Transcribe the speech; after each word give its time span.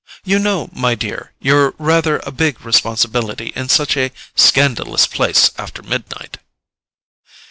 You 0.25 0.39
know, 0.39 0.67
my 0.73 0.95
dear, 0.95 1.31
you're 1.39 1.75
rather 1.77 2.21
a 2.25 2.31
big 2.31 2.65
responsibility 2.65 3.53
in 3.55 3.69
such 3.69 3.95
a 3.95 4.11
scandalous 4.35 5.05
place 5.05 5.51
after 5.59 5.83
midnight." 5.83 6.39